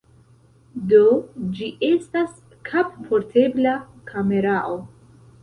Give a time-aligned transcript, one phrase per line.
[0.93, 1.01] Do,
[1.59, 2.33] ĝi estas
[2.71, 3.75] kapportebla
[4.11, 4.81] kamerao.